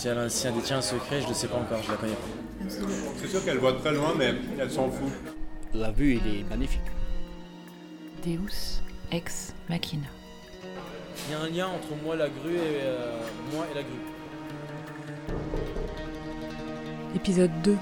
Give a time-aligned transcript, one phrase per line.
[0.00, 1.98] Si elle, a, si elle détient un secret, je ne sais pas encore, je la
[1.98, 2.70] connais pas.
[3.20, 5.12] C'est sûr qu'elle voit très loin, mais elle s'en fout.
[5.74, 6.80] La vue, il est magnifique.
[8.24, 8.80] Deus
[9.12, 10.06] ex machina.
[11.26, 13.20] Il y a un lien entre moi, la grue, et euh,
[13.52, 13.92] moi et la grue.
[17.14, 17.76] Épisode 2.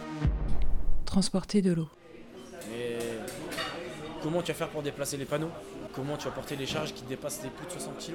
[1.05, 1.89] Transporter de l'eau.
[2.73, 2.98] Mais
[4.25, 5.53] comment tu vas faire pour déplacer les panneaux?
[5.93, 8.14] Comment tu vas porter les charges qui dépassent les plus de 60 kg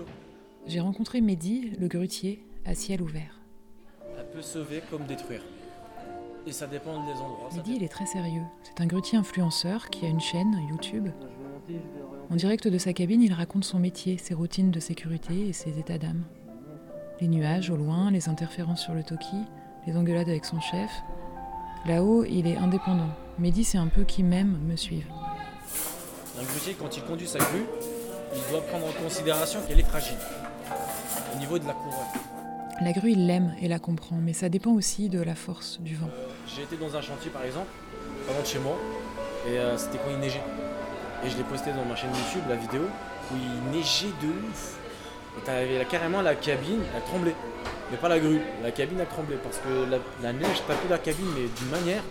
[0.68, 3.43] J'ai rencontré Mehdi, le grutier, à ciel ouvert.
[4.34, 5.42] Peut sauver comme détruire.
[6.48, 7.50] Et ça dépend des endroits.
[7.56, 8.42] Mehdi, il est très sérieux.
[8.64, 11.10] C'est un grutier influenceur qui a une chaîne YouTube.
[12.32, 15.78] En direct de sa cabine, il raconte son métier, ses routines de sécurité et ses
[15.78, 16.24] états d'âme.
[17.22, 19.38] Les nuages au loin, les interférences sur le toki,
[19.86, 20.92] les engueulades avec son chef.
[21.86, 23.10] Là-haut, il est indépendant.
[23.38, 25.12] Mehdi, c'est un peu qui m'aime, me suivent.
[26.40, 27.66] Un grutier, quand il conduit sa grue,
[28.36, 30.18] il doit prendre en considération qu'elle est fragile.
[31.36, 32.33] Au niveau de la couronne.
[32.84, 35.96] La grue, il l'aime et la comprend, mais ça dépend aussi de la force du
[35.96, 36.10] vent.
[36.54, 37.68] J'ai été dans un chantier par exemple,
[38.28, 38.78] pas loin de chez moi,
[39.48, 40.42] et euh, c'était quand il neigeait.
[41.26, 42.82] Et je l'ai posté dans ma chaîne YouTube, la vidéo,
[43.32, 44.78] où il neigeait de ouf.
[45.38, 47.36] Et t'avais là, carrément la cabine, elle tremblait.
[47.90, 50.98] Mais pas la grue, la cabine elle tremblait parce que la, la neige tapait la
[50.98, 52.04] cabine, mais d'une manière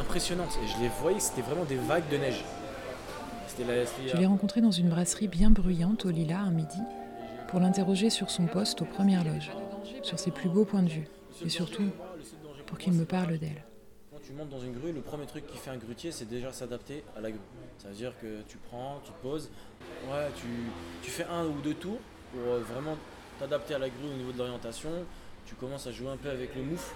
[0.00, 0.58] impressionnante.
[0.64, 2.42] Et je les voyais, c'était vraiment des vagues de neige.
[3.58, 6.80] La, Je l'ai rencontré dans une brasserie bien bruyante au Lila un midi
[7.46, 9.52] pour l'interroger sur son poste aux premières loges,
[10.02, 11.08] sur ses plus beaux points de vue
[11.44, 11.90] et surtout
[12.66, 13.64] pour qu'il me parle d'elle.
[14.10, 16.52] Quand tu montes dans une grue, le premier truc qui fait un grutier, c'est déjà
[16.52, 17.40] s'adapter à la grue.
[17.78, 19.50] Ça veut dire que tu prends, tu poses,
[20.08, 20.28] ouais,
[21.02, 21.98] tu, fais un ou deux tours
[22.32, 22.96] pour euh, vraiment
[23.38, 24.90] t'adapter à la grue au niveau de l'orientation.
[25.46, 26.94] Tu commences à jouer un peu avec le moufle,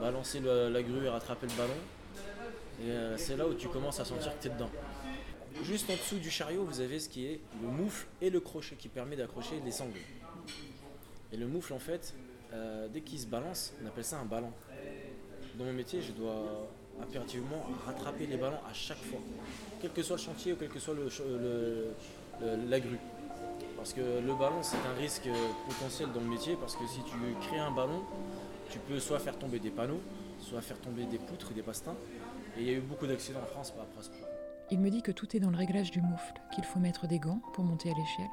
[0.00, 1.74] balancer la grue et rattraper le ballon.
[2.82, 4.70] Et euh, c'est là où tu commences à sentir que tu es dedans.
[5.62, 8.76] Juste en dessous du chariot, vous avez ce qui est le moufle et le crochet
[8.76, 9.98] qui permet d'accrocher les sangles.
[11.32, 12.14] Et le moufle, en fait,
[12.52, 14.52] euh, dès qu'il se balance, on appelle ça un ballon.
[15.56, 16.68] Dans mon métier, je dois
[17.00, 19.20] impérativement rattraper les ballons à chaque fois,
[19.80, 20.94] quel que soit le chantier ou quel que soit
[22.40, 22.98] la grue.
[23.76, 25.28] Parce que le ballon, c'est un risque
[25.66, 28.02] potentiel dans le métier, parce que si tu crées un ballon,
[28.68, 30.00] tu peux soit faire tomber des panneaux,
[30.38, 31.96] soit faire tomber des poutres, des pastins.
[32.56, 34.28] Et il y a eu beaucoup d'accidents en France par rapport à ce point.
[34.70, 37.18] Il me dit que tout est dans le réglage du moufle, qu'il faut mettre des
[37.18, 38.30] gants pour monter à l'échelle,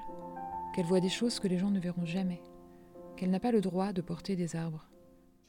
[0.75, 2.41] qu'elle voit des choses que les gens ne verront jamais,
[3.18, 4.86] qu'elle n'a pas le droit de porter des arbres.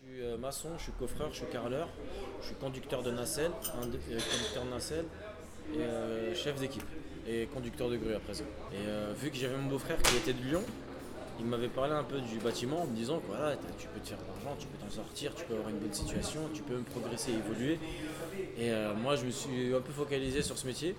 [0.03, 1.89] Je suis euh, maçon, je suis coffreur, je suis carreleur,
[2.41, 5.05] je suis conducteur de nacelle, euh, conducteur de nacelle
[5.77, 6.83] euh, chef d'équipe
[7.29, 8.47] et conducteur de grue à présent.
[8.73, 10.62] Et vu que j'avais mon beau-frère qui était de Lyon,
[11.39, 14.09] il m'avait parlé un peu du bâtiment en me disant que voilà, tu peux te
[14.09, 16.79] faire de l'argent, tu peux t'en sortir, tu peux avoir une bonne situation, tu peux
[16.79, 17.79] progresser évoluer.
[18.59, 18.71] Et
[19.03, 20.97] moi je me suis un peu focalisé sur ce métier,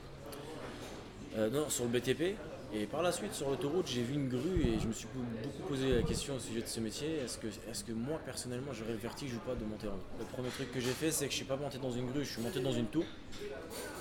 [1.35, 2.37] non, sur le BTP.
[2.71, 5.07] Et par la suite, sur l'autoroute, j'ai vu une grue et je me suis
[5.43, 7.17] beaucoup posé la question au sujet de ce métier.
[7.17, 10.25] Est-ce que, est que moi, personnellement, j'aurais le vertige ou pas de monter en Le
[10.25, 12.29] premier truc que j'ai fait, c'est que je suis pas monté dans une grue, je
[12.29, 13.05] suis monté dans une tour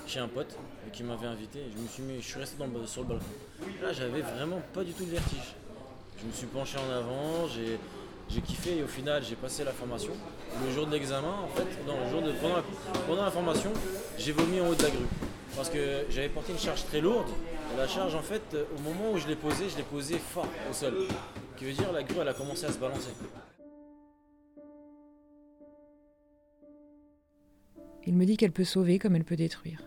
[0.06, 0.54] chez un pote
[0.92, 1.60] qui m'avait invité.
[1.74, 2.56] Je me suis mis, je suis resté
[2.86, 3.24] sur le balcon.
[3.82, 5.54] Là, j'avais vraiment pas du tout le vertige.
[6.20, 10.12] Je me suis penché en avant, j'ai, kiffé et au final, j'ai passé la formation.
[10.62, 11.94] Le jour de l'examen, en fait, non,
[13.06, 13.72] pendant la formation,
[14.18, 15.06] j'ai vomi en haut de la grue.
[15.58, 17.26] Parce que j'avais porté une charge très lourde.
[17.74, 20.18] Et la charge, en fait, euh, au moment où je l'ai posée, je l'ai posée
[20.18, 20.94] fort au sol.
[21.08, 23.10] Ce qui veut dire la grue, elle a commencé à se balancer.
[28.06, 29.82] Il me dit qu'elle peut sauver comme elle peut détruire.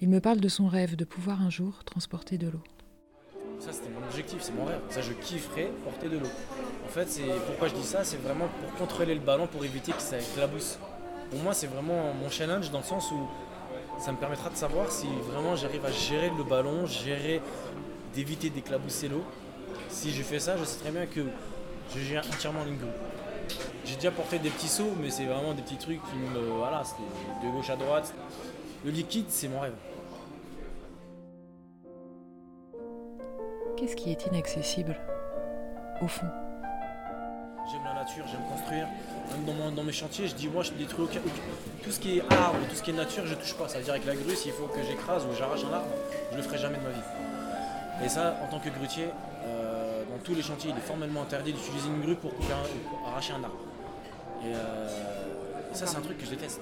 [0.00, 2.64] Il me parle de son rêve de pouvoir un jour transporter de l'eau.
[3.58, 4.80] Ça, c'était mon objectif, c'est mon rêve.
[4.88, 6.30] Ça, je kifferais porter de l'eau.
[6.86, 9.92] En fait, c'est pourquoi je dis ça, c'est vraiment pour contrôler le ballon, pour éviter
[9.92, 10.78] que ça éclabousse.
[11.30, 13.28] Pour moi, c'est vraiment mon challenge dans le sens où
[13.98, 17.40] ça me permettra de savoir si vraiment j'arrive à gérer le ballon, gérer,
[18.14, 19.24] d'éviter d'éclabousser l'eau.
[19.88, 21.20] Si je fais ça, je sais très bien que
[21.94, 22.76] je gère entièrement grue.
[23.84, 26.38] J'ai déjà porté des petits sauts, mais c'est vraiment des petits trucs qui me.
[26.58, 28.14] Voilà, c'était de gauche à droite.
[28.84, 29.74] Le liquide, c'est mon rêve.
[33.76, 34.96] Qu'est-ce qui est inaccessible
[36.02, 36.26] Au fond,
[38.08, 38.86] nature, j'aime construire.
[39.32, 41.20] Même dans, mon- dans mes chantiers, je dis moi je détruis aucun,
[41.82, 43.68] tout ce qui est arbre, tout ce qui est nature, je touche pas.
[43.68, 45.88] Ça veut dire avec la grue, s'il faut que j'écrase ou j'arrache un arbre,
[46.32, 48.04] je le ferai jamais de ma vie.
[48.04, 49.08] Et ça, en tant que grutier,
[49.44, 52.88] euh, dans tous les chantiers, il est formellement interdit d'utiliser une grue pour, couper un-
[52.88, 53.58] pour arracher un arbre.
[54.44, 54.88] Et euh,
[55.74, 56.60] ça, c'est un truc que je déteste.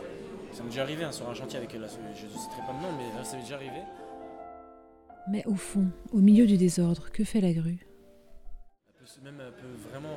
[0.52, 2.80] Ça m'est déjà arrivé hein, sur un chantier avec la, je ne citerai pas le
[2.82, 3.80] nom, mais euh, ça m'est déjà arrivé.
[5.28, 7.86] mais au fond, au milieu du désordre, que fait la grue?
[8.88, 10.16] Elle peut, même, elle peut vraiment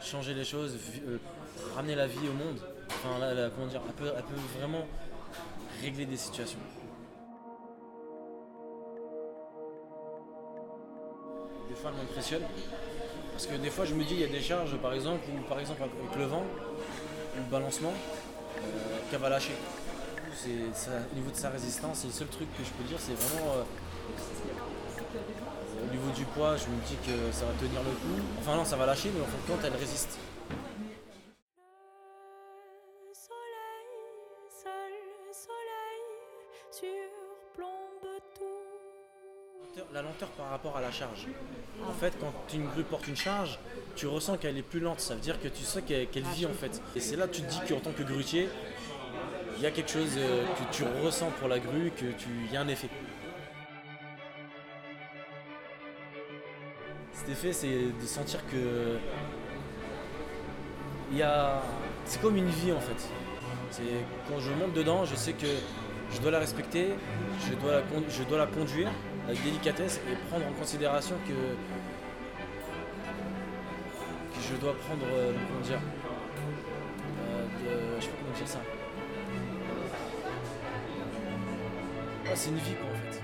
[0.00, 0.76] changer les choses,
[1.06, 1.18] euh,
[1.74, 2.58] ramener la vie au monde.
[2.88, 4.12] Enfin, là, comment dire, elle peut,
[4.58, 4.86] vraiment
[5.82, 6.58] régler des situations.
[11.68, 12.42] Des fois, elle m'impressionne.
[13.32, 15.48] Parce que des fois, je me dis, il y a des charges, par exemple, ou
[15.48, 16.44] par exemple avec le vent,
[17.36, 18.60] le balancement, euh,
[19.10, 19.54] qu'elle va lâcher.
[20.46, 23.52] Au niveau de sa résistance, c'est le seul truc que je peux dire, c'est vraiment.
[23.56, 23.62] euh,
[26.10, 28.22] niveau du poids, je me dis que ça va tenir le coup.
[28.38, 30.18] Enfin, non, ça va lâcher, mais en fin de compte, elle résiste.
[33.08, 33.88] Le soleil,
[34.62, 34.92] seul
[35.26, 36.02] le soleil
[36.70, 38.44] surplombe tout.
[39.92, 41.26] La lenteur par rapport à la charge.
[41.88, 43.58] En fait, quand une grue porte une charge,
[43.96, 45.00] tu ressens qu'elle est plus lente.
[45.00, 46.80] Ça veut dire que tu sais qu'elle vit en fait.
[46.96, 48.48] Et c'est là que tu te dis qu'en tant que grutier,
[49.56, 52.52] il y a quelque chose euh, que tu ressens pour la grue, que tu il
[52.52, 52.88] y a un effet.
[57.30, 58.98] Effet, c'est de sentir que
[61.12, 61.62] il a,
[62.04, 63.08] c'est comme une vie en fait.
[63.70, 63.82] C'est
[64.28, 65.46] quand je monte dedans, je sais que
[66.12, 66.94] je dois la respecter,
[67.48, 68.90] je dois la, je dois la conduire
[69.26, 71.32] avec délicatesse et prendre en considération que,
[74.34, 75.80] que je dois prendre, euh, comment dire,
[77.68, 78.58] euh, je sais pas comment dire ça.
[82.24, 83.22] Ouais, c'est une vie quoi en fait.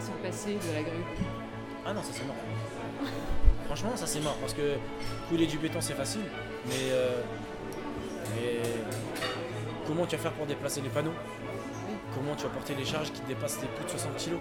[0.00, 1.04] S'en passer de la grue
[1.86, 2.36] Ah non, ça c'est mort.
[3.66, 4.76] Franchement, ça c'est mort parce que
[5.28, 6.24] couler du béton c'est facile,
[6.66, 7.22] mais, euh,
[8.34, 8.60] mais
[9.86, 11.14] comment tu vas faire pour déplacer les panneaux?
[12.14, 14.36] Comment tu vas porter les charges qui dépassent tes plus de 60 kg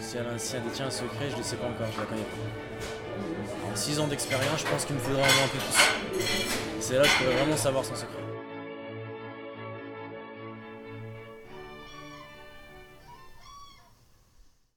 [0.00, 2.22] Si elle, si elle détient un secret, je ne sais pas encore, je la connais
[2.22, 3.70] pas.
[3.72, 6.20] En 6 ans d'expérience, je pense qu'il me faudra vraiment un peu plus.
[6.80, 8.25] C'est là que je pourrais vraiment savoir son secret.